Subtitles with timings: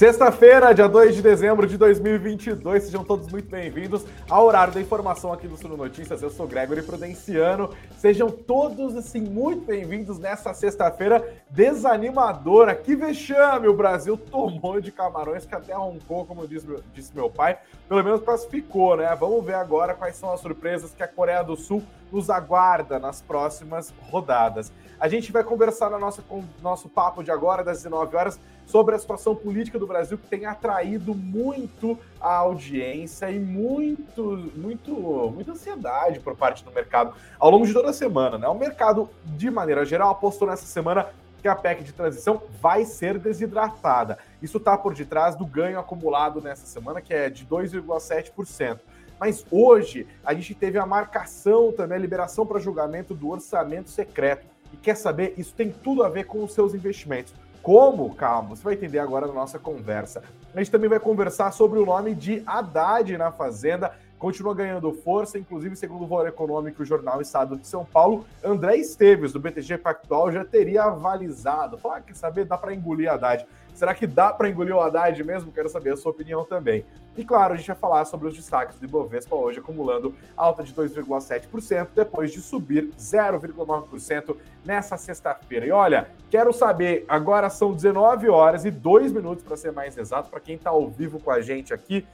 [0.00, 5.30] Sexta-feira, dia 2 de dezembro de 2022, sejam todos muito bem-vindos ao horário da informação
[5.30, 6.22] aqui do Suno Notícias.
[6.22, 7.68] Eu sou Gregory Prudenciano.
[7.98, 12.74] Sejam todos assim muito bem-vindos nessa sexta-feira desanimadora.
[12.74, 13.68] Que vexame!
[13.68, 17.58] O Brasil tomou de Camarões que até roncou, como disse, disse meu pai.
[17.86, 19.14] Pelo menos classificou, né?
[19.20, 23.20] Vamos ver agora quais são as surpresas que a Coreia do Sul nos aguarda nas
[23.20, 24.72] próximas rodadas.
[24.98, 26.22] A gente vai conversar no nosso,
[26.60, 30.46] nosso papo de agora, das 19 horas, sobre a situação política do Brasil, que tem
[30.46, 34.92] atraído muito a audiência e muito, muito,
[35.34, 38.38] muita ansiedade por parte do mercado ao longo de toda a semana.
[38.38, 38.46] Né?
[38.46, 41.08] O mercado, de maneira geral, apostou nessa semana
[41.42, 44.18] que a PEC de transição vai ser desidratada.
[44.40, 48.78] Isso está por detrás do ganho acumulado nessa semana, que é de 2,7%.
[49.18, 54.46] Mas hoje a gente teve a marcação também, a liberação para julgamento do orçamento secreto.
[54.72, 55.34] E quer saber?
[55.36, 57.34] Isso tem tudo a ver com os seus investimentos.
[57.62, 58.14] Como?
[58.14, 60.22] Calma, você vai entender agora na nossa conversa.
[60.54, 63.92] A gente também vai conversar sobre o nome de Haddad na Fazenda.
[64.20, 68.76] Continua ganhando força, inclusive, segundo o Valor Econômico, o Jornal Estado de São Paulo, André
[68.76, 71.78] Esteves, do BTG Pactual, já teria avalizado.
[71.78, 72.44] Falar, ah, quer saber?
[72.44, 73.46] Dá para engolir Haddad.
[73.72, 75.50] Será que dá para engolir o Haddad mesmo?
[75.50, 76.84] Quero saber a sua opinião também.
[77.16, 80.74] E claro, a gente vai falar sobre os destaques do Ibovespa hoje, acumulando alta de
[80.74, 85.64] 2,7%, depois de subir 0,9% nessa sexta-feira.
[85.64, 90.28] E olha, quero saber, agora são 19 horas e 2 minutos para ser mais exato,
[90.28, 92.06] para quem está ao vivo com a gente aqui.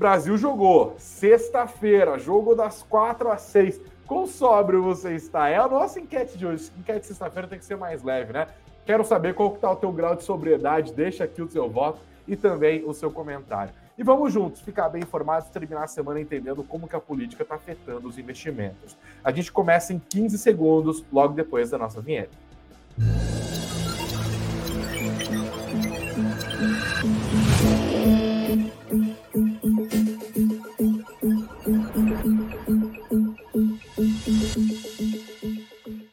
[0.00, 3.78] Brasil jogou sexta-feira, jogo das 4 às 6.
[4.06, 5.50] Quão sóbrio você está?
[5.50, 6.72] É a nossa enquete de hoje.
[6.78, 8.46] Enquete sexta-feira tem que ser mais leve, né?
[8.86, 12.34] Quero saber qual está o teu grau de sobriedade, deixa aqui o seu voto e
[12.34, 13.74] também o seu comentário.
[13.98, 17.56] E vamos juntos ficar bem informados terminar a semana entendendo como que a política está
[17.56, 18.96] afetando os investimentos.
[19.22, 22.34] A gente começa em 15 segundos, logo depois da nossa vinheta.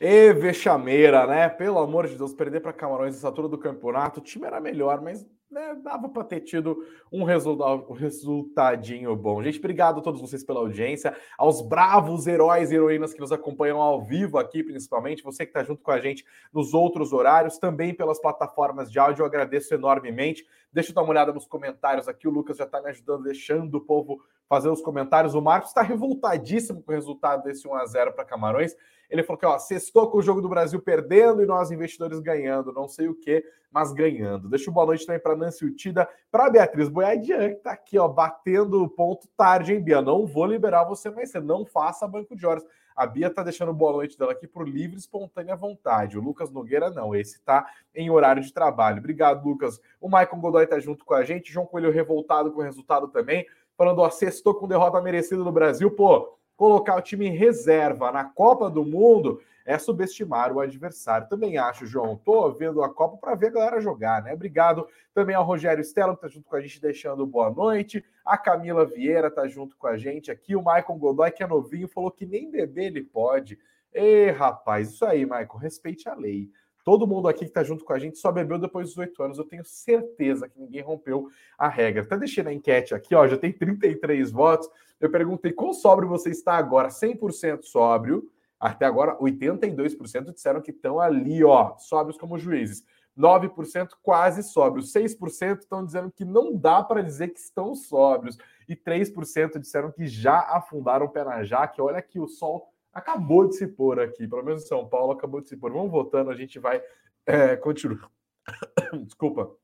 [0.09, 1.49] E vexameira, né?
[1.49, 4.21] Pelo amor de Deus, perder para Camarões nessa altura do campeonato.
[4.21, 6.81] O time era melhor, mas né, dava para ter tido
[7.11, 9.43] um, resultado, um resultadinho bom.
[9.43, 13.81] Gente, obrigado a todos vocês pela audiência, aos bravos heróis e heroínas que nos acompanham
[13.81, 16.23] ao vivo aqui, principalmente, você que está junto com a gente
[16.53, 20.47] nos outros horários, também pelas plataformas de áudio, eu agradeço enormemente.
[20.71, 23.75] Deixa eu dar uma olhada nos comentários aqui, o Lucas já está me ajudando, deixando
[23.75, 25.33] o povo fazer os comentários.
[25.33, 28.75] O Marcos está revoltadíssimo com o resultado desse 1 a 0 para Camarões.
[29.09, 32.73] Ele falou que ó, sextou com o jogo do Brasil perdendo e nós investidores ganhando,
[32.73, 34.49] não sei o que, mas ganhando.
[34.49, 38.07] Deixa uma boa noite também para Nancy Utida, para Beatriz Boiadian, que está aqui, ó,
[38.07, 40.01] batendo o ponto tarde, hein, Bia?
[40.01, 42.65] Não vou liberar você mais cedo, não faça banco de horas.
[42.97, 46.17] A Bia tá deixando boa noite dela aqui por livre, espontânea vontade.
[46.17, 48.97] O Lucas Nogueira não, esse tá em horário de trabalho.
[48.97, 49.79] Obrigado, Lucas.
[50.01, 51.53] O Maicon Godoy tá junto com a gente.
[51.53, 53.45] João Coelho revoltado com o resultado também.
[53.77, 55.91] Falando, ó, sextou com derrota merecida do Brasil.
[55.91, 61.27] Pô, colocar o time em reserva na Copa do Mundo é subestimar o adversário.
[61.27, 62.15] Também acho, João.
[62.15, 64.33] Tô vendo a Copa para ver a galera jogar, né?
[64.33, 68.03] Obrigado também ao Rogério Stella, que tá junto com a gente, deixando boa noite.
[68.25, 70.55] A Camila Vieira tá junto com a gente aqui.
[70.55, 73.59] O Maicon Godoy, que é novinho, falou que nem beber ele pode.
[73.93, 76.49] Ê, rapaz, isso aí, Maicon, respeite a lei.
[76.87, 79.37] Todo mundo aqui que está junto com a gente só bebeu depois dos oito anos.
[79.37, 81.27] Eu tenho certeza que ninguém rompeu
[81.57, 82.01] a regra.
[82.01, 84.69] Até deixei na enquete aqui, ó, já tem 33 votos.
[84.97, 86.87] Eu perguntei qual sóbrio você está agora?
[86.87, 88.31] 100% sóbrio.
[88.57, 92.85] Até agora, 82% disseram que estão ali, ó, sóbrios como juízes.
[93.17, 94.93] 9% quase sóbrios.
[94.93, 98.37] 6% estão dizendo que não dá para dizer que estão sóbrios.
[98.65, 101.81] E 3% disseram que já afundaram o pé na jaque.
[101.81, 105.39] Olha aqui, o sol acabou de se pôr aqui, pelo menos em São Paulo acabou
[105.39, 105.71] de se pôr.
[105.71, 106.81] Vamos votando, a gente vai
[107.25, 108.09] é, continuar.
[109.05, 109.55] Desculpa.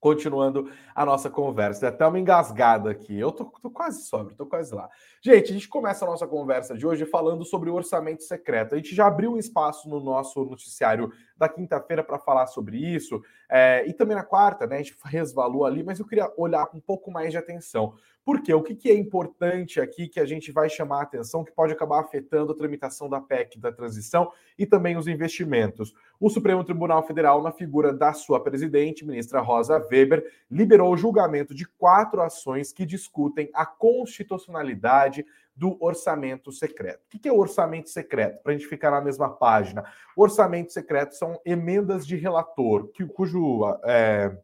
[0.00, 1.88] Continuando a nossa conversa.
[1.88, 3.18] Até uma engasgada aqui.
[3.18, 4.88] Eu tô, tô quase sóbrio, tô quase lá.
[5.22, 8.74] Gente, a gente começa a nossa conversa de hoje falando sobre o orçamento secreto.
[8.74, 13.22] A gente já abriu um espaço no nosso noticiário da quinta-feira para falar sobre isso,
[13.50, 14.76] é, e também na quarta, né?
[14.76, 17.94] A gente resvalou ali, mas eu queria olhar com um pouco mais de atenção.
[18.22, 21.50] Porque o que, que é importante aqui que a gente vai chamar a atenção, que
[21.50, 25.94] pode acabar afetando a tramitação da PEC da transição e também os investimentos?
[26.20, 31.54] O Supremo Tribunal Federal, na figura da sua presidente, ministra Rosa Weber, liberou o julgamento
[31.54, 37.00] de quatro ações que discutem a constitucionalidade do orçamento secreto.
[37.04, 38.42] O que é o orçamento secreto?
[38.42, 39.84] Para a gente ficar na mesma página.
[40.16, 44.34] Orçamento secreto são emendas de relator, que, cujo é,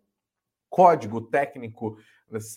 [0.68, 1.96] código técnico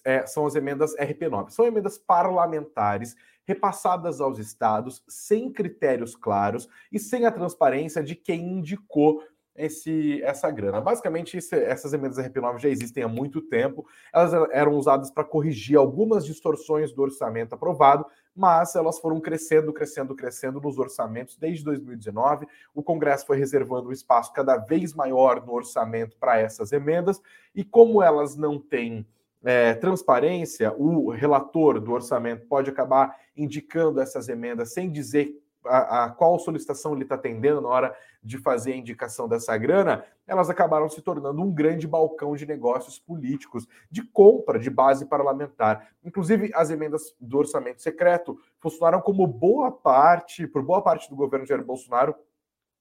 [0.04, 1.52] é, são as emendas RP9.
[1.52, 3.16] São emendas parlamentares
[3.46, 9.24] repassadas aos estados sem critérios claros e sem a transparência de quem indicou
[9.56, 10.80] esse, essa grana.
[10.80, 13.86] Basicamente, essas emendas RP9 já existem há muito tempo.
[14.14, 18.06] Elas eram usadas para corrigir algumas distorções do orçamento aprovado,
[18.36, 22.48] mas elas foram crescendo, crescendo, crescendo nos orçamentos desde 2019.
[22.74, 27.22] O Congresso foi reservando um espaço cada vez maior no orçamento para essas emendas,
[27.54, 29.06] e como elas não têm
[29.44, 35.34] é, transparência, o relator do orçamento pode acabar indicando essas emendas sem dizer
[35.66, 40.04] a, a qual solicitação ele está atendendo na hora de fazer a indicação dessa grana,
[40.28, 45.90] elas acabaram se tornando um grande balcão de negócios políticos, de compra de base parlamentar.
[46.04, 51.46] Inclusive, as emendas do orçamento secreto funcionaram como boa parte, por boa parte do governo
[51.46, 52.16] Jair Bolsonaro,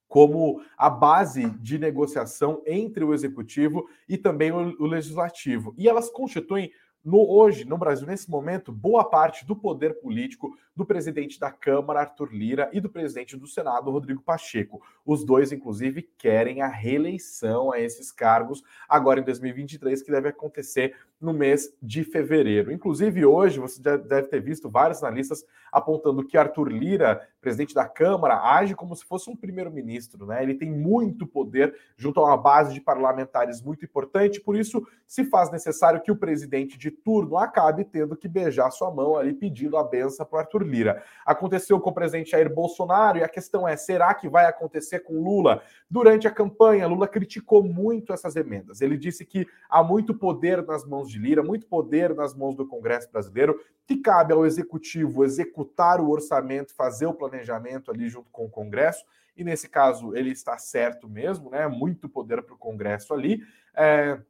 [0.08, 5.74] como a base de negociação entre o executivo e também o, o legislativo.
[5.76, 6.72] E elas constituem
[7.04, 12.00] no, hoje, no Brasil, nesse momento, boa parte do poder político do presidente da Câmara,
[12.00, 14.82] Arthur Lira, e do presidente do Senado, Rodrigo Pacheco.
[15.06, 20.94] Os dois, inclusive, querem a reeleição a esses cargos agora em 2023, que deve acontecer
[21.20, 22.72] no mês de fevereiro.
[22.72, 27.86] Inclusive, hoje, você já deve ter visto vários analistas apontando que Arthur Lira, presidente da
[27.86, 30.42] Câmara, age como se fosse um primeiro-ministro, né?
[30.42, 35.24] Ele tem muito poder junto a uma base de parlamentares muito importante, por isso se
[35.24, 39.76] faz necessário que o presidente de turno acabe tendo que beijar sua mão ali pedindo
[39.76, 41.02] a benção para Arthur Lira.
[41.24, 45.22] Aconteceu com o presidente Jair Bolsonaro e a questão é: será que vai acontecer com
[45.22, 45.62] Lula?
[45.90, 48.80] Durante a campanha, Lula criticou muito essas emendas.
[48.80, 52.66] Ele disse que há muito poder nas mãos de Lira, muito poder nas mãos do
[52.66, 58.44] Congresso brasileiro, que cabe ao executivo executar o orçamento, fazer o planejamento ali junto com
[58.44, 59.04] o Congresso.
[59.36, 61.66] E nesse caso ele está certo mesmo, né?
[61.68, 63.40] Muito poder para o Congresso ali.
[63.74, 64.20] É...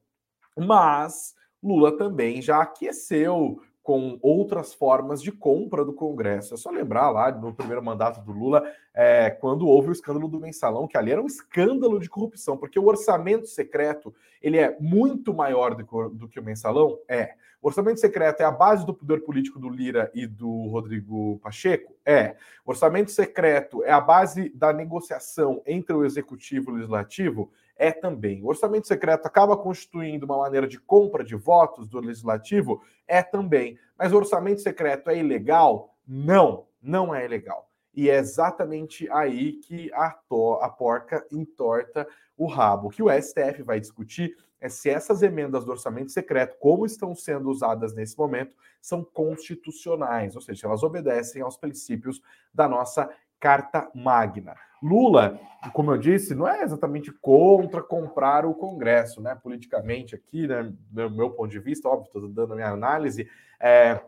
[0.56, 6.52] Mas Lula também já aqueceu com outras formas de compra do Congresso.
[6.52, 8.62] É só lembrar lá no primeiro mandato do Lula,
[8.92, 12.78] é, quando houve o escândalo do mensalão, que ali era um escândalo de corrupção, porque
[12.78, 16.98] o orçamento secreto ele é muito maior do que, do que o mensalão.
[17.08, 17.32] É.
[17.62, 21.94] O orçamento secreto é a base do poder político do Lira e do Rodrigo Pacheco?
[22.04, 22.36] É.
[22.66, 27.50] O orçamento secreto é a base da negociação entre o executivo e o legislativo?
[27.78, 28.42] É também.
[28.42, 32.82] O orçamento secreto acaba constituindo uma maneira de compra de votos do legislativo?
[33.06, 33.78] É também.
[33.96, 35.94] Mas o orçamento secreto é ilegal?
[36.06, 37.70] Não, não é ilegal.
[37.94, 42.88] E é exatamente aí que a, to a porca entorta o rabo.
[42.88, 47.14] O que o STF vai discutir é se essas emendas do orçamento secreto, como estão
[47.14, 52.20] sendo usadas nesse momento, são constitucionais, ou seja, elas obedecem aos princípios
[52.52, 53.08] da nossa
[53.38, 54.56] Carta Magna.
[54.82, 55.38] Lula,
[55.72, 59.34] como eu disse, não é exatamente contra comprar o Congresso, né?
[59.34, 63.28] Politicamente aqui, né, do meu ponto de vista, óbvio, estou dando a minha análise,
[63.60, 64.00] é,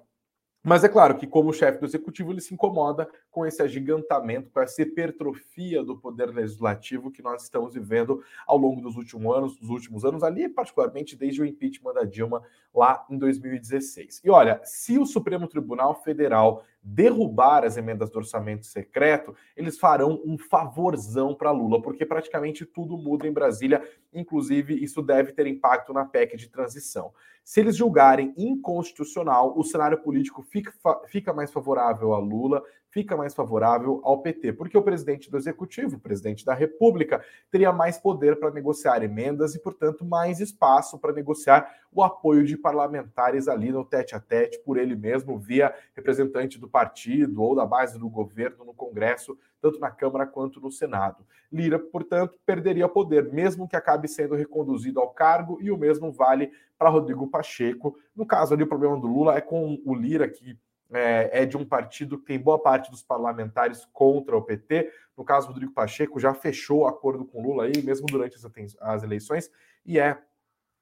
[0.62, 4.60] mas é claro que, como chefe do executivo, ele se incomoda com esse agigantamento, com
[4.60, 9.70] essa hipertrofia do poder legislativo que nós estamos vivendo ao longo dos últimos anos, dos
[9.70, 12.42] últimos anos, ali, particularmente desde o impeachment da Dilma
[12.74, 14.20] lá em 2016.
[14.22, 20.20] E olha, se o Supremo Tribunal Federal derrubar as emendas do orçamento secreto, eles farão
[20.24, 25.92] um favorzão para Lula, porque praticamente tudo muda em Brasília, inclusive isso deve ter impacto
[25.92, 27.12] na PEC de transição.
[27.42, 30.72] Se eles julgarem inconstitucional, o cenário político fica,
[31.08, 35.96] fica mais favorável a Lula, fica mais favorável ao PT, porque o presidente do executivo,
[35.96, 41.12] o presidente da República, teria mais poder para negociar emendas e, portanto, mais espaço para
[41.12, 46.58] negociar o apoio de parlamentares ali no tete a tete por ele mesmo, via representante
[46.58, 51.24] do partido ou da base do governo no Congresso, tanto na Câmara quanto no Senado.
[51.52, 56.52] Lira, portanto, perderia poder, mesmo que acabe sendo reconduzido ao cargo, e o mesmo vale
[56.78, 57.96] para Rodrigo Pacheco.
[58.14, 60.58] No caso ali, o problema do Lula é com o Lira, que
[60.92, 64.90] é, é, de um partido que tem boa parte dos parlamentares contra o PT.
[65.16, 69.50] No caso, Rodrigo Pacheco já fechou acordo com Lula aí, mesmo durante as, as eleições,
[69.84, 70.18] e é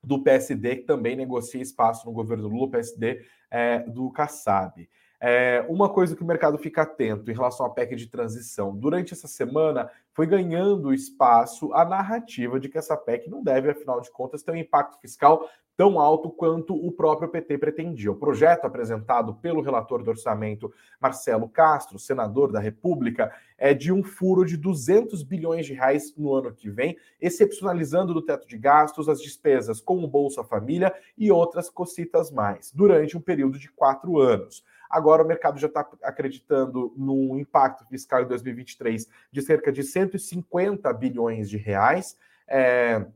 [0.03, 4.89] do PSD que também negocia espaço no governo Lula, PSD é, do Kassab.
[5.21, 9.13] É, uma coisa que o mercado fica atento em relação à PEC de transição, durante
[9.13, 14.11] essa semana foi ganhando espaço a narrativa de que essa PEC não deve, afinal de
[14.13, 18.11] contas, ter um impacto fiscal tão alto quanto o próprio PT pretendia.
[18.11, 24.03] O projeto apresentado pelo relator do orçamento, Marcelo Castro, senador da República, é de um
[24.03, 29.09] furo de 200 bilhões de reais no ano que vem, excepcionalizando do teto de gastos
[29.09, 34.19] as despesas com o Bolsa Família e outras cocitas mais, durante um período de quatro
[34.19, 34.65] anos.
[34.91, 40.93] Agora o mercado já está acreditando no impacto fiscal em 2023 de cerca de 150
[40.93, 42.19] bilhões de reais.
[42.49, 43.07] É,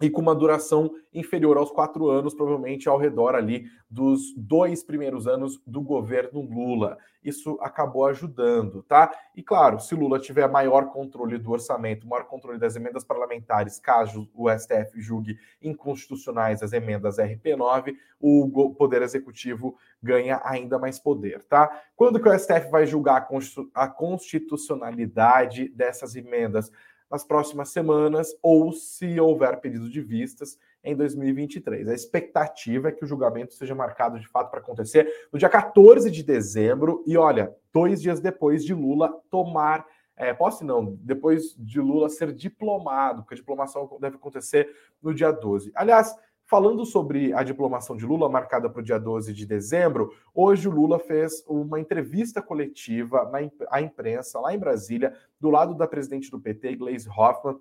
[0.00, 5.26] e com uma duração inferior aos quatro anos, provavelmente ao redor ali dos dois primeiros
[5.26, 6.98] anos do governo Lula.
[7.24, 9.10] Isso acabou ajudando, tá?
[9.34, 14.28] E claro, se Lula tiver maior controle do orçamento, maior controle das emendas parlamentares, caso
[14.34, 21.82] o STF julgue inconstitucionais as emendas RP9, o Poder Executivo ganha ainda mais poder, tá?
[21.96, 23.26] Quando que o STF vai julgar
[23.74, 26.70] a constitucionalidade dessas emendas?
[27.10, 31.88] Nas próximas semanas ou se houver pedido de vistas em 2023.
[31.88, 36.10] A expectativa é que o julgamento seja marcado de fato para acontecer no dia 14
[36.10, 39.86] de dezembro e olha, dois dias depois de Lula tomar
[40.16, 45.30] é, posse não, depois de Lula ser diplomado, porque a diplomação deve acontecer no dia
[45.30, 45.70] 12.
[45.74, 46.16] Aliás,
[46.48, 50.70] Falando sobre a diplomação de Lula, marcada para o dia 12 de dezembro, hoje o
[50.70, 53.28] Lula fez uma entrevista coletiva
[53.68, 57.58] à imprensa, lá em Brasília, do lado da presidente do PT, Gleisi Hoffmann,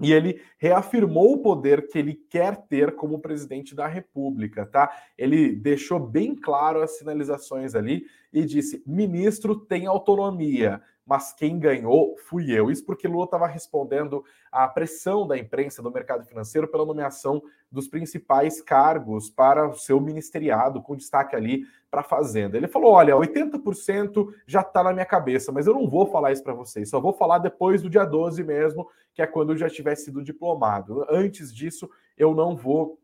[0.00, 4.92] e ele reafirmou o poder que ele quer ter como presidente da República, tá?
[5.18, 12.16] Ele deixou bem claro as sinalizações ali e disse: ministro tem autonomia, mas quem ganhou
[12.16, 12.70] fui eu.
[12.70, 17.88] Isso porque Lula estava respondendo à pressão da imprensa do mercado financeiro pela nomeação dos
[17.88, 22.56] principais cargos para o seu ministeriado, com destaque ali para a Fazenda.
[22.56, 26.44] Ele falou: olha, 80% já está na minha cabeça, mas eu não vou falar isso
[26.44, 29.68] para vocês, só vou falar depois do dia 12 mesmo, que é quando eu já
[29.68, 31.04] tiver sido diplomado.
[31.08, 32.98] Antes disso, eu não vou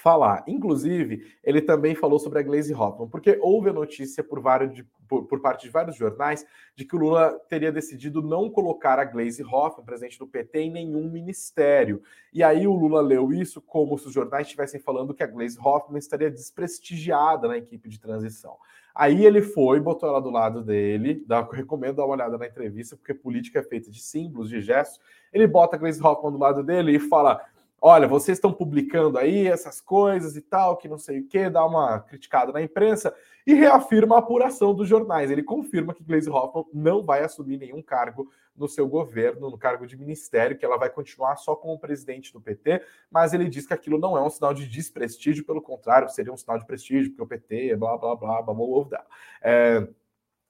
[0.00, 0.42] falar.
[0.46, 5.26] Inclusive, ele também falou sobre a Glaze Hoffman, porque houve a notícia por, vários por,
[5.26, 9.42] por, parte de vários jornais de que o Lula teria decidido não colocar a Glaze
[9.42, 12.02] Hoffman, presidente do PT, em nenhum ministério.
[12.32, 15.58] E aí o Lula leu isso como se os jornais estivessem falando que a Glaze
[15.58, 18.56] Hoffman estaria desprestigiada na equipe de transição.
[18.94, 22.96] Aí ele foi, botou ela do lado dele, dá, recomendo dar uma olhada na entrevista,
[22.96, 25.00] porque política é feita de símbolos, de gestos.
[25.32, 27.40] Ele bota a Glaze Hoffman do lado dele e fala:
[27.80, 31.64] olha, vocês estão publicando aí essas coisas e tal, que não sei o que, dá
[31.64, 33.14] uma criticada na imprensa
[33.46, 35.30] e reafirma a apuração dos jornais.
[35.30, 39.86] Ele confirma que Gleisi Hoffmann não vai assumir nenhum cargo no seu governo, no cargo
[39.86, 43.72] de ministério, que ela vai continuar só como presidente do PT, mas ele diz que
[43.72, 47.22] aquilo não é um sinal de desprestígio, pelo contrário, seria um sinal de prestígio, porque
[47.22, 49.06] o PT, blá, blá, blá, blá, blá, blá, blá.
[49.42, 49.88] É...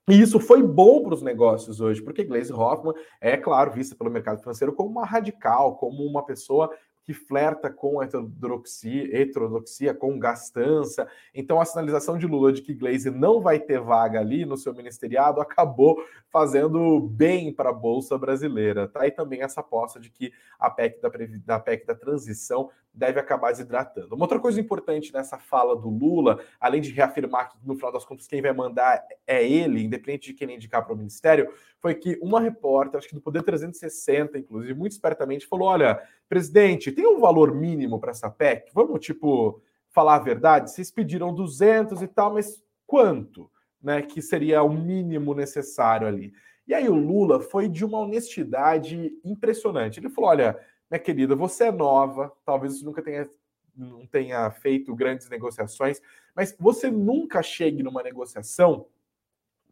[0.08, 4.10] E isso foi bom para os negócios hoje, porque Gleisi Hoffmann é, claro, vista pelo
[4.10, 6.68] mercado financeiro como uma radical, como uma pessoa
[7.02, 11.08] que flerta com heterodoxia, heterodoxia, com gastança.
[11.34, 14.74] Então, a sinalização de Lula de que Glaze não vai ter vaga ali no seu
[14.74, 18.86] ministeriado acabou fazendo bem para a Bolsa Brasileira.
[18.88, 19.06] Tá?
[19.06, 21.10] E também essa aposta de que a PEC da,
[21.44, 24.14] da PEC da transição deve acabar desidratando.
[24.14, 28.04] Uma outra coisa importante nessa fala do Lula, além de reafirmar que no final das
[28.04, 31.94] contas quem vai mandar é ele, independente de quem ele indicar para o ministério, foi
[31.94, 37.04] que uma repórter, acho que do Poder 360, inclusive, muito espertamente, falou: olha, presidente, tem
[37.04, 38.70] um valor mínimo para essa PEC?
[38.72, 39.60] Vamos, tipo,
[39.90, 40.70] falar a verdade?
[40.70, 43.50] Vocês pediram 200 e tal, mas quanto?
[43.82, 46.32] Né, que seria o mínimo necessário ali.
[46.68, 49.98] E aí o Lula foi de uma honestidade impressionante.
[49.98, 50.58] Ele falou: olha,
[50.88, 53.28] minha querida, você é nova, talvez você nunca tenha,
[53.74, 56.00] não tenha feito grandes negociações,
[56.36, 58.86] mas você nunca chegue numa negociação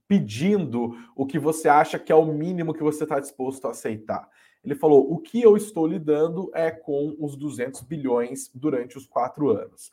[0.08, 4.28] pedindo o que você acha que é o mínimo que você está disposto a aceitar.
[4.64, 9.50] Ele falou: o que eu estou lidando é com os 200 bilhões durante os quatro
[9.50, 9.90] anos.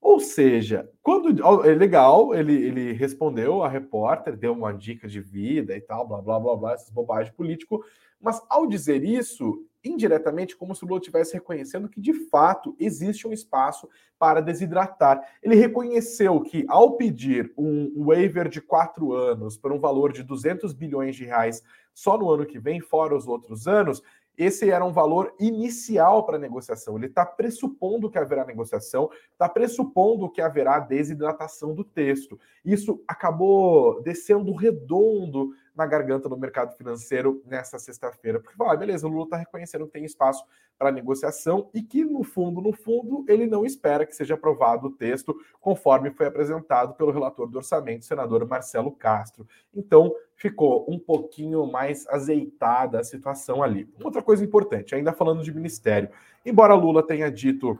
[0.00, 1.28] Ou seja, quando
[1.66, 6.20] é legal, ele, ele respondeu a repórter, deu uma dica de vida e tal, blá
[6.20, 7.84] blá blá blá, essas bobagens político,
[8.20, 13.26] mas ao dizer isso, indiretamente, como se o Lula estivesse reconhecendo que de fato existe
[13.26, 15.20] um espaço para desidratar.
[15.42, 20.72] Ele reconheceu que ao pedir um waiver de quatro anos por um valor de 200
[20.72, 21.62] bilhões de reais
[21.94, 24.02] só no ano que vem, fora os outros anos,
[24.36, 26.96] esse era um valor inicial para a negociação.
[26.96, 32.38] Ele está pressupondo que haverá negociação, está pressupondo que haverá desidratação do texto.
[32.62, 38.40] Isso acabou descendo redondo na garganta do mercado financeiro nessa sexta-feira.
[38.40, 40.44] Porque, ah, beleza, o Lula está reconhecendo que tem espaço
[40.78, 44.90] para negociação e que, no fundo, no fundo, ele não espera que seja aprovado o
[44.90, 49.46] texto conforme foi apresentado pelo relator do orçamento, senador Marcelo Castro.
[49.74, 53.88] Então, ficou um pouquinho mais azeitada a situação ali.
[54.02, 56.10] Outra coisa importante, ainda falando de ministério,
[56.44, 57.78] embora Lula tenha dito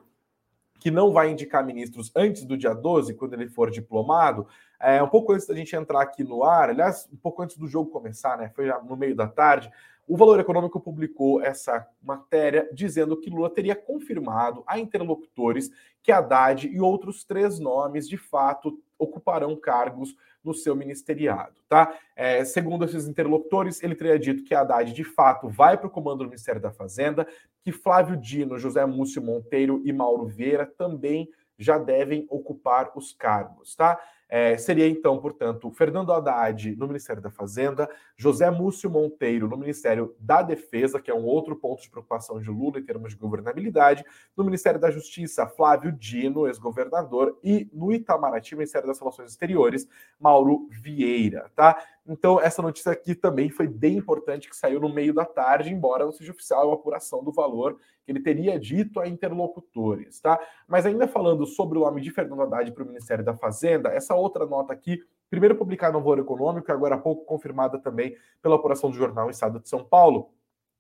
[0.78, 4.47] que não vai indicar ministros antes do dia 12, quando ele for diplomado,
[4.80, 7.66] é, um pouco antes da gente entrar aqui no ar, aliás, um pouco antes do
[7.66, 8.50] jogo começar, né?
[8.54, 9.71] Foi no meio da tarde.
[10.06, 15.70] O Valor Econômico publicou essa matéria dizendo que Lula teria confirmado a interlocutores
[16.00, 21.92] que Haddad e outros três nomes, de fato, ocuparão cargos no seu ministeriado, tá?
[22.14, 26.18] É, segundo esses interlocutores, ele teria dito que Haddad, de fato, vai para o comando
[26.18, 27.26] do Ministério da Fazenda,
[27.64, 33.75] que Flávio Dino, José Múcio Monteiro e Mauro Vieira também já devem ocupar os cargos,
[33.75, 33.98] tá?
[34.28, 40.16] É, seria então, portanto, Fernando Haddad no Ministério da Fazenda, José Múcio Monteiro no Ministério
[40.18, 44.04] da Defesa, que é um outro ponto de preocupação de Lula em termos de governabilidade,
[44.37, 50.68] no Ministério da Justiça, Flávio Dino, ex-governador, e no Itamaraty, Ministério das Relações Exteriores, Mauro
[50.71, 51.80] Vieira, tá?
[52.08, 56.04] Então, essa notícia aqui também foi bem importante, que saiu no meio da tarde, embora
[56.04, 60.38] não seja oficial a apuração do valor que ele teria dito a interlocutores, tá?
[60.68, 64.14] Mas ainda falando sobre o nome de Fernando Haddad para o Ministério da Fazenda, essa
[64.14, 68.90] outra nota aqui, primeiro publicada no Valor Econômico, agora há pouco confirmada também pela apuração
[68.90, 70.30] do jornal Estado de São Paulo,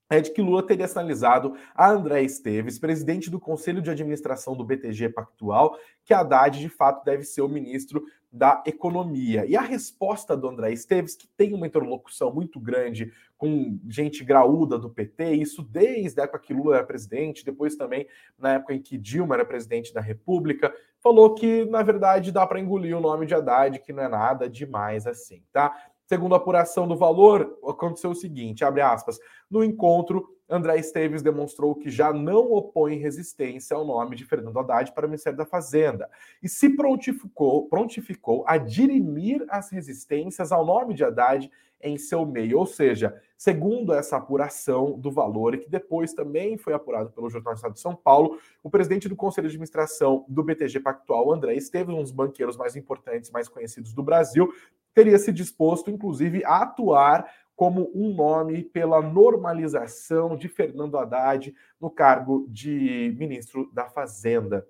[0.08, 4.64] é de que Lula teria sinalizado a André Esteves, presidente do Conselho de Administração do
[4.64, 9.46] BTG Pactual, que Haddad de fato deve ser o ministro da Economia.
[9.46, 14.78] E a resposta do André Esteves, que tem uma interlocução muito grande com gente graúda
[14.78, 18.06] do PT, isso desde a época que Lula era presidente, depois também
[18.38, 22.60] na época em que Dilma era presidente da República, falou que na verdade dá para
[22.60, 25.74] engolir o nome de Haddad, que não é nada demais assim, tá?
[26.06, 29.18] Segundo a apuração do valor, aconteceu o seguinte, abre aspas,
[29.50, 34.92] no encontro, André Esteves demonstrou que já não opõe resistência ao nome de Fernando Haddad
[34.92, 36.08] para o Ministério da Fazenda
[36.40, 41.50] e se prontificou, prontificou a dirimir as resistências ao nome de Haddad
[41.82, 42.58] em seu meio.
[42.58, 47.56] Ou seja, segundo essa apuração do valor, que depois também foi apurado pelo Jornal do
[47.56, 51.94] Estado de São Paulo, o presidente do Conselho de Administração do BTG Pactual, André Esteves,
[51.94, 54.52] um dos banqueiros mais importantes, mais conhecidos do Brasil,
[54.96, 61.90] teria se disposto, inclusive, a atuar como um nome pela normalização de Fernando Haddad no
[61.90, 64.66] cargo de ministro da Fazenda.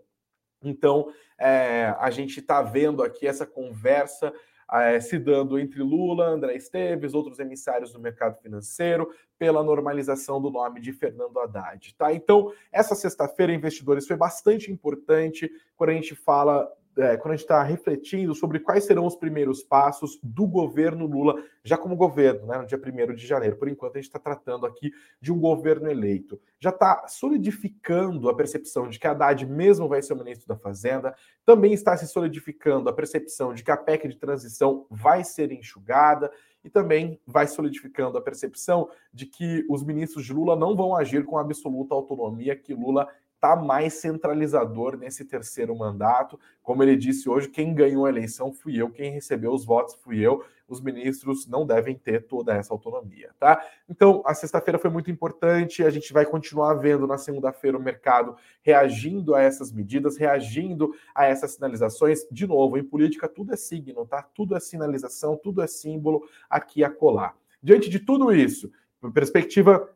[0.61, 4.33] Então, é, a gente está vendo aqui essa conversa
[4.73, 10.51] é, se dando entre Lula, André Esteves, outros emissários do mercado financeiro, pela normalização do
[10.51, 11.95] nome de Fernando Haddad.
[11.95, 12.13] Tá?
[12.13, 17.45] Então, essa sexta-feira, investidores, foi bastante importante quando a gente fala é, quando a gente
[17.45, 22.59] está refletindo sobre quais serão os primeiros passos do governo Lula, já como governo, né,
[22.59, 23.57] no dia 1 de janeiro.
[23.57, 26.41] Por enquanto, a gente está tratando aqui de um governo eleito.
[26.59, 31.15] Já está solidificando a percepção de que Haddad mesmo vai ser o ministro da Fazenda,
[31.45, 36.31] também está se solidificando a percepção de que a PEC de transição vai ser enxugada
[36.65, 41.25] e também vai solidificando a percepção de que os ministros de Lula não vão agir
[41.25, 43.07] com absoluta autonomia que Lula
[43.47, 46.39] está mais centralizador nesse terceiro mandato.
[46.63, 50.19] Como ele disse hoje, quem ganhou a eleição fui eu, quem recebeu os votos fui
[50.19, 50.45] eu.
[50.69, 53.65] Os ministros não devem ter toda essa autonomia, tá?
[53.89, 55.85] Então, a sexta-feira foi muito importante.
[55.85, 61.25] A gente vai continuar vendo na segunda-feira o mercado reagindo a essas medidas, reagindo a
[61.25, 62.27] essas sinalizações.
[62.33, 64.23] De novo, em política tudo é signo, tá?
[64.35, 67.37] Tudo é sinalização, tudo é símbolo aqui a colar.
[67.63, 68.69] Diante de tudo isso,
[69.13, 69.89] perspectiva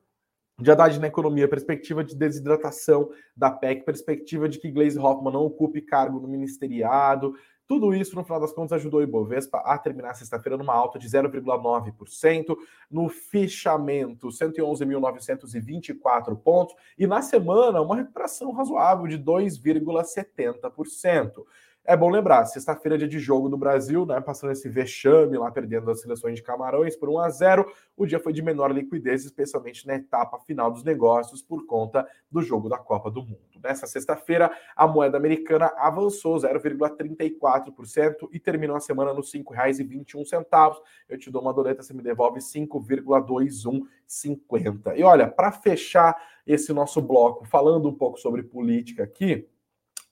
[0.61, 5.44] de Haddad na economia, perspectiva de desidratação da PEC, perspectiva de que Gleisi Hoffmann não
[5.44, 7.35] ocupe cargo no ministeriado.
[7.66, 11.09] Tudo isso, no final das contas, ajudou o Ibovespa a terminar sexta-feira numa alta de
[11.09, 12.57] 0,9%,
[12.90, 21.44] no fechamento 111.924 pontos, e na semana uma recuperação razoável de 2,70%.
[21.83, 24.21] É bom lembrar, sexta-feira é dia de jogo do Brasil, né?
[24.21, 28.21] Passando esse vexame lá, perdendo as seleções de Camarões por 1 a 0 O dia
[28.21, 32.77] foi de menor liquidez, especialmente na etapa final dos negócios, por conta do jogo da
[32.77, 33.40] Copa do Mundo.
[33.64, 40.77] Nessa sexta-feira, a moeda americana avançou 0,34% e terminou a semana nos R$ 5,21.
[41.09, 44.97] Eu te dou uma doleta, você me devolve 5,2150.
[44.97, 46.14] E olha, para fechar
[46.47, 49.49] esse nosso bloco, falando um pouco sobre política aqui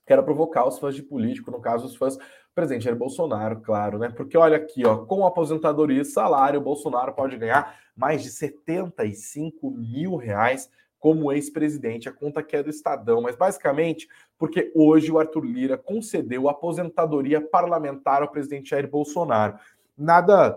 [0.09, 2.19] quero provocar os fãs de político, no caso, os fãs
[2.55, 4.09] presidente Jair Bolsonaro, claro, né?
[4.09, 10.17] Porque olha aqui, ó, com aposentadoria e salário, Bolsonaro pode ganhar mais de 75 mil
[10.17, 10.69] reais
[10.99, 12.09] como ex-presidente.
[12.09, 17.41] A conta que é do Estadão, mas basicamente porque hoje o Arthur Lira concedeu aposentadoria
[17.41, 19.57] parlamentar ao presidente Jair Bolsonaro.
[19.97, 20.57] Nada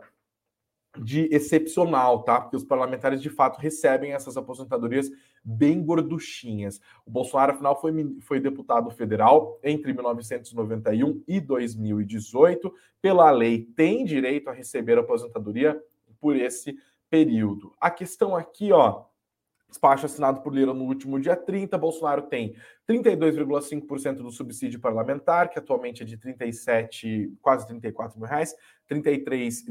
[0.97, 2.41] de excepcional, tá?
[2.41, 5.09] Porque os parlamentares de fato recebem essas aposentadorias
[5.43, 6.79] bem gorduchinhas.
[7.05, 12.73] O Bolsonaro, afinal, foi, foi deputado federal entre 1991 e 2018.
[13.01, 15.81] Pela lei, tem direito a receber aposentadoria
[16.19, 16.77] por esse
[17.09, 17.73] período.
[17.79, 19.05] A questão aqui, ó,
[19.71, 22.53] Despacho assinado por Lira no último dia 30, Bolsonaro tem
[22.85, 28.53] 32,5% do subsídio parlamentar, que atualmente é de 37, quase 34 mil reais,
[28.91, 29.63] 33,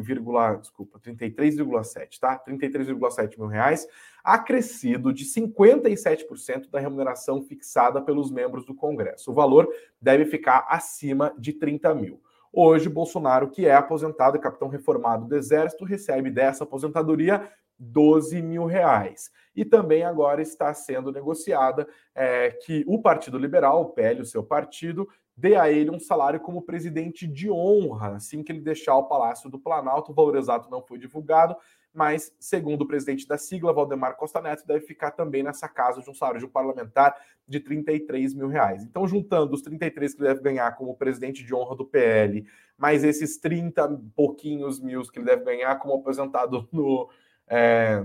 [0.63, 2.39] desculpa, 33,7, tá?
[2.39, 3.87] 33,7 mil reais,
[4.25, 9.31] acrescido de 57% da remuneração fixada pelos membros do Congresso.
[9.31, 9.69] O valor
[10.01, 12.23] deve ficar acima de 30 mil.
[12.51, 17.47] Hoje, Bolsonaro, que é aposentado, é capitão reformado do Exército, recebe dessa aposentadoria
[17.81, 19.31] 12 mil reais.
[19.57, 24.45] E também agora está sendo negociada é, que o Partido Liberal, o PL, o seu
[24.45, 29.09] partido, dê a ele um salário como presidente de honra, assim que ele deixar o
[29.09, 30.13] Palácio do Planalto.
[30.13, 31.57] O valor exato não foi divulgado,
[31.93, 36.09] mas, segundo o presidente da sigla, Valdemar Costa Neto, deve ficar também nessa casa de
[36.09, 37.17] um salário de um parlamentar
[37.49, 38.85] de 33 mil reais.
[38.85, 42.47] Então, juntando os 33 que ele deve ganhar como presidente de honra do PL,
[42.79, 47.09] mais esses 30 pouquinhos mil que ele deve ganhar como aposentado no.
[47.51, 48.03] É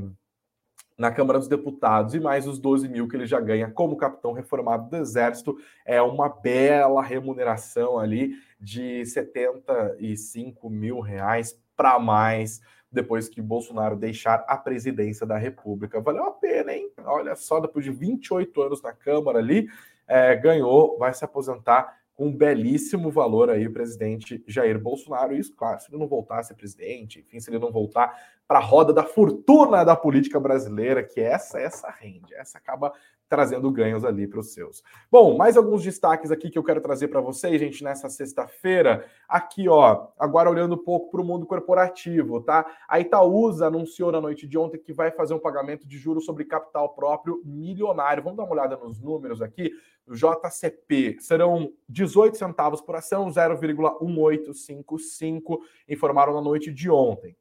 [0.97, 4.31] na Câmara dos Deputados e mais os 12 mil que ele já ganha como capitão
[4.31, 13.27] reformado do Exército, é uma bela remuneração ali de 75 mil reais para mais depois
[13.27, 15.99] que Bolsonaro deixar a presidência da República.
[15.99, 16.89] Valeu a pena, hein?
[17.03, 19.67] Olha só, depois de 28 anos na Câmara ali,
[20.07, 25.35] é, ganhou, vai se aposentar com um belíssimo valor aí o presidente Jair Bolsonaro.
[25.35, 28.59] Isso, claro, se ele não voltar a ser presidente, enfim, se ele não voltar para
[28.59, 32.93] a roda da fortuna da política brasileira, que essa essa rende, essa acaba
[33.27, 34.83] trazendo ganhos ali para os seus.
[35.11, 39.05] Bom, mais alguns destaques aqui que eu quero trazer para vocês, gente, nessa sexta-feira.
[39.27, 42.65] Aqui, ó, agora olhando um pouco para o mundo corporativo, tá?
[42.87, 46.45] A Itaúsa anunciou na noite de ontem que vai fazer um pagamento de juros sobre
[46.45, 48.23] capital próprio milionário.
[48.23, 49.71] Vamos dar uma olhada nos números aqui.
[50.07, 55.57] JCP serão 18 centavos por ação, 0,1855,
[55.89, 57.35] informaram na noite de ontem.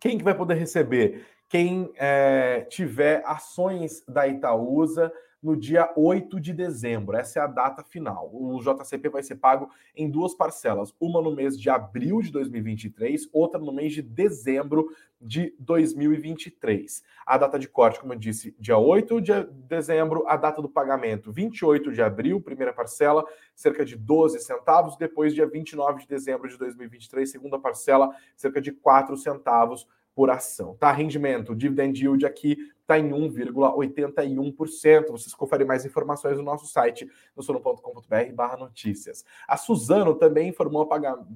[0.00, 1.26] Quem que vai poder receber?
[1.50, 7.16] Quem é, tiver ações da Itaúsa no dia 8 de dezembro.
[7.16, 8.30] Essa é a data final.
[8.32, 13.28] O JCP vai ser pago em duas parcelas, uma no mês de abril de 2023,
[13.32, 17.02] outra no mês de dezembro de 2023.
[17.26, 21.32] A data de corte, como eu disse, dia 8 de dezembro, a data do pagamento,
[21.32, 23.24] 28 de abril, primeira parcela,
[23.56, 28.70] cerca de 12 centavos, depois dia 29 de dezembro de 2023, segunda parcela, cerca de
[28.70, 29.84] 4 centavos
[30.20, 30.76] por ação.
[30.78, 30.92] Tá?
[30.92, 35.06] Rendimento, dividend yield aqui está em 1,81%.
[35.06, 39.24] Vocês conferem mais informações no nosso site, no sono.com.br barra notícias.
[39.48, 40.86] A Suzano também informou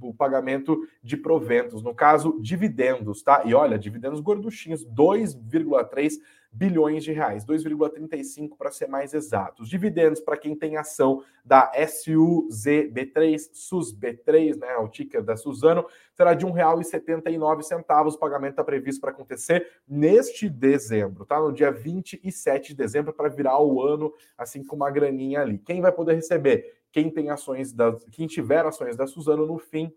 [0.02, 3.40] o pagamento de proventos, no caso, dividendos, tá?
[3.46, 6.18] E olha, dividendos gorduchinhos, 2,3
[6.54, 9.68] bilhões de reais, 2,35 para ser mais exatos.
[9.68, 16.46] Dividendos para quem tem ação da SUZB3, SUSB3, né, o ticker da Suzano, será de
[16.46, 18.14] R$ 1,79.
[18.14, 21.40] O pagamento está previsto para acontecer neste dezembro, tá?
[21.40, 25.58] No dia 27 de dezembro para virar o ano assim com uma graninha ali.
[25.58, 26.78] Quem vai poder receber?
[26.92, 29.92] Quem tem ações da, quem tiver ações da Suzano no fim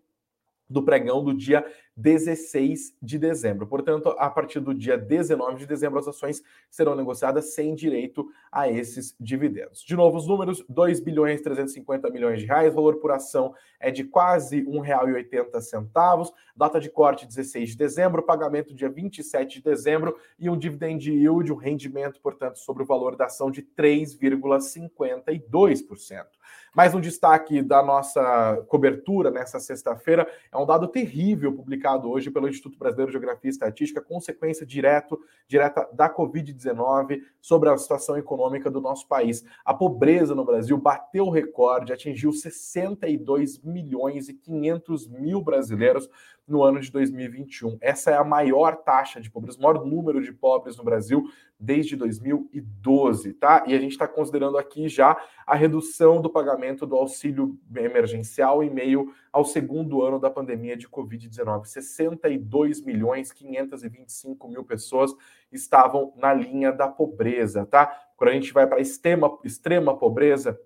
[0.68, 1.64] do pregão do dia
[1.96, 3.66] 16 de dezembro.
[3.66, 8.68] Portanto, a partir do dia 19 de dezembro, as ações serão negociadas sem direito a
[8.68, 9.82] esses dividendos.
[9.82, 14.04] De novo, os números: 2 bilhões 350 milhões de reais, valor por ação é de
[14.04, 20.48] quase R$ 1,80, data de corte 16 de dezembro, pagamento dia 27 de dezembro e
[20.48, 26.37] um dividend yield, um rendimento, portanto, sobre o valor da ação de 3,52%.
[26.78, 32.48] Mais um destaque da nossa cobertura nessa sexta-feira é um dado terrível publicado hoje pelo
[32.48, 38.70] Instituto Brasileiro de Geografia e Estatística, consequência direto, direta da Covid-19 sobre a situação econômica
[38.70, 39.44] do nosso país.
[39.64, 46.08] A pobreza no Brasil bateu o recorde, atingiu 62 milhões e 500 mil brasileiros
[46.48, 47.76] no ano de 2021.
[47.80, 51.24] Essa é a maior taxa de pobreza, o maior número de pobres no Brasil
[51.60, 53.64] desde 2012, tá?
[53.66, 58.70] E a gente está considerando aqui já a redução do pagamento do auxílio emergencial em
[58.70, 61.64] meio ao segundo ano da pandemia de Covid-19.
[61.66, 65.14] 62 milhões 525 mil pessoas
[65.52, 67.92] estavam na linha da pobreza, tá?
[68.16, 70.58] Quando a gente vai para extrema, extrema pobreza,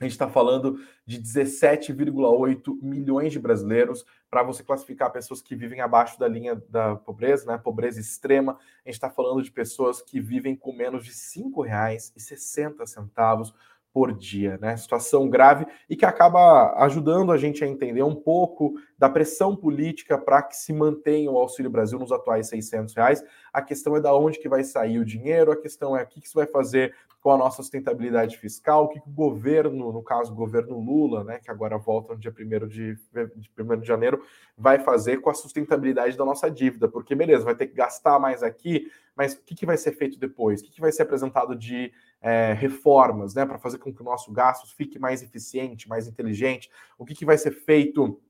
[0.00, 4.04] a gente está falando de 17,8 milhões de brasileiros.
[4.30, 8.88] Para você classificar pessoas que vivem abaixo da linha da pobreza, né, pobreza extrema, a
[8.88, 13.52] gente está falando de pessoas que vivem com menos de R$ 5,60
[13.92, 14.76] por dia, né?
[14.76, 20.18] Situação grave e que acaba ajudando a gente a entender um pouco da pressão política
[20.18, 23.24] para que se mantenha o Auxílio Brasil nos atuais 600 reais.
[23.52, 26.20] A questão é da onde que vai sair o dinheiro, a questão é o que,
[26.20, 30.32] que isso vai fazer com a nossa sustentabilidade fiscal, o que, o governo, no caso
[30.32, 34.22] o governo Lula, né, que agora volta no dia 1 de, de, 1 de janeiro,
[34.56, 38.42] vai fazer com a sustentabilidade da nossa dívida, porque beleza, vai ter que gastar mais
[38.42, 40.60] aqui, mas o que, que vai ser feito depois?
[40.60, 44.04] O que, que vai ser apresentado de é, reformas, né, para fazer com que o
[44.04, 46.70] nosso gasto fique mais eficiente, mais inteligente?
[46.96, 48.20] O que, que vai ser feito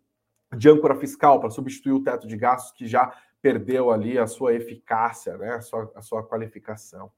[0.56, 4.54] de âncora fiscal para substituir o teto de gastos que já perdeu ali a sua
[4.54, 7.12] eficácia, né, a sua, a sua qualificação?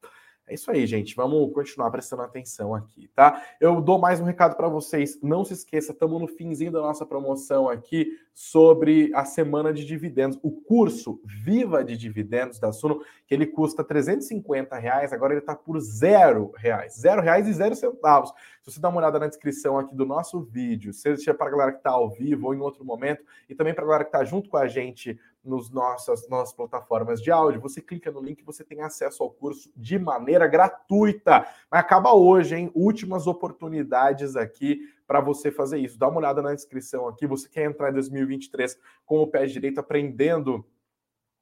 [0.47, 1.15] É isso aí, gente.
[1.15, 3.41] Vamos continuar prestando atenção aqui, tá?
[3.59, 5.19] Eu dou mais um recado para vocês.
[5.21, 10.39] Não se esqueça, estamos no finzinho da nossa promoção aqui sobre a semana de dividendos.
[10.41, 15.55] O curso Viva de Dividendos da Suno, que ele custa 350 reais, agora ele está
[15.55, 16.95] por zero reais.
[16.95, 18.33] Zero reais e zero centavos.
[18.61, 21.71] Se você dá uma olhada na descrição aqui do nosso vídeo, seja para a galera
[21.71, 24.23] que está ao vivo ou em outro momento, e também para a galera que está
[24.23, 28.45] junto com a gente nos nossas, nossas plataformas de áudio, você clica no link e
[28.45, 31.47] você tem acesso ao curso de maneira gratuita.
[31.69, 32.71] Mas acaba hoje, hein?
[32.75, 35.97] Últimas oportunidades aqui para você fazer isso.
[35.97, 37.25] Dá uma olhada na descrição aqui.
[37.25, 40.65] Você quer entrar em 2023 com o pé direito, aprendendo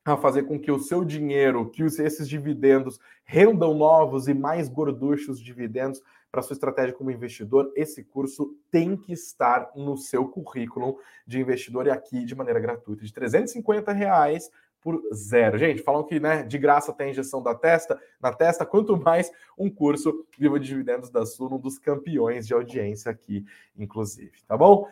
[0.05, 5.39] a fazer com que o seu dinheiro, que esses dividendos rendam novos e mais gorduchos
[5.39, 11.39] dividendos para sua estratégia como investidor, esse curso tem que estar no seu currículo de
[11.39, 14.49] investidor e aqui de maneira gratuita, de 350 reais
[14.81, 15.57] por zero.
[15.57, 19.69] Gente, falam que né, de graça tem injeção da testa, na testa, quanto mais um
[19.69, 23.45] curso Viva de Dividendos da Sul, um dos campeões de audiência aqui,
[23.77, 24.87] inclusive, tá bom?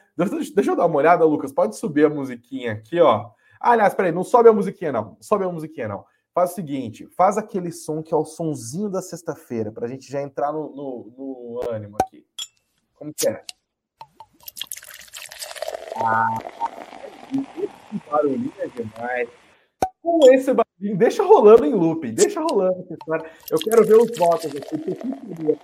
[0.54, 3.30] Deixa eu dar uma olhada, Lucas, pode subir a musiquinha aqui, ó.
[3.60, 6.06] Aliás, peraí, não sobe a musiquinha não, sobe a musiquinha não.
[6.38, 10.08] Faz o seguinte, faz aquele som que é o sonzinho da sexta-feira, para a gente
[10.08, 12.24] já entrar no, no, no, ânimo aqui.
[12.94, 13.44] Como que é?
[15.96, 16.38] Ah,
[17.34, 19.30] esse barulhinho é demais.
[20.00, 22.86] Com esse barulhinho, deixa rolando em looping, deixa rolando.
[23.50, 25.58] Eu quero ver os votos aqui, porque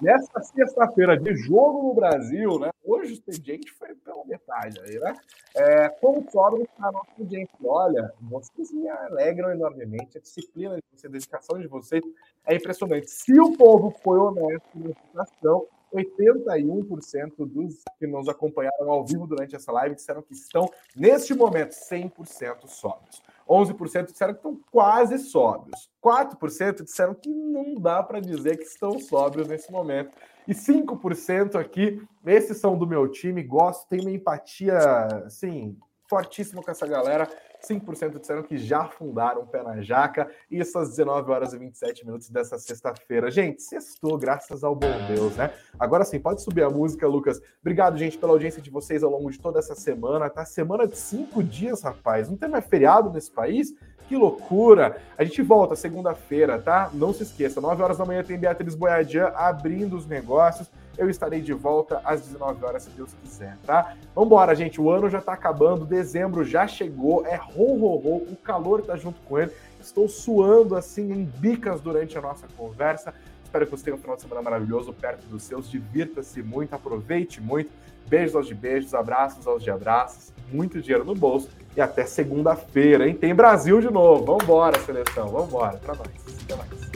[0.00, 2.70] Nessa sexta-feira de jogo no Brasil, né?
[2.84, 5.16] Hoje o expediente foi pela metade aí, né?
[5.54, 7.50] É, como sobra está nosso expediente.
[7.64, 10.18] Olha, vocês me alegram enormemente.
[10.18, 12.04] A disciplina de vocês, a dedicação de vocês
[12.46, 13.10] é impressionante.
[13.10, 14.68] Se o povo foi honesto
[15.14, 20.70] na situação, 81% dos que nos acompanharam ao vivo durante essa live disseram que estão,
[20.94, 23.22] neste momento, 100% sóbrios.
[23.48, 25.88] 11% disseram que estão quase sóbrios.
[26.02, 30.10] 4% disseram que não dá para dizer que estão sóbrios nesse momento.
[30.46, 34.78] E 5% aqui, esses são do meu time, gosto, tenho uma empatia,
[35.24, 35.76] assim,
[36.08, 37.28] fortíssima com essa galera.
[37.68, 40.30] 5% disseram que já fundaram o Pé na Jaca.
[40.50, 43.30] Isso às 19 horas e 27 minutos dessa sexta-feira.
[43.30, 45.52] Gente, sextou, graças ao bom Deus, né?
[45.78, 47.40] Agora sim, pode subir a música, Lucas.
[47.60, 50.30] Obrigado, gente, pela audiência de vocês ao longo de toda essa semana.
[50.30, 52.28] Tá semana de cinco dias, rapaz.
[52.28, 53.74] Não tem mais feriado nesse país?
[54.08, 54.98] Que loucura!
[55.18, 56.90] A gente volta segunda-feira, tá?
[56.94, 60.70] Não se esqueça, 9 horas da manhã tem Beatriz Boiadian abrindo os negócios.
[60.98, 63.94] Eu estarei de volta às 19 horas, se Deus quiser, tá?
[64.14, 64.80] Vambora, gente.
[64.80, 68.96] O ano já tá acabando, dezembro já chegou, é ro, ro, ro, o calor tá
[68.96, 69.52] junto com ele.
[69.80, 73.14] Estou suando assim em bicas durante a nossa conversa.
[73.44, 75.70] Espero que você tenha um final de semana maravilhoso perto dos seus.
[75.70, 77.70] Divirta-se muito, aproveite muito.
[78.08, 83.08] Beijos aos de beijos, abraços aos de abraços, muito dinheiro no bolso e até segunda-feira,
[83.08, 83.14] hein?
[83.14, 84.24] Tem Brasil de novo.
[84.24, 85.28] Vambora, seleção.
[85.28, 85.78] Vambora.
[85.78, 86.08] Pra nós.
[86.44, 86.95] Até mais.